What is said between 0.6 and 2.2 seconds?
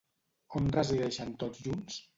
On resideixen tots junts?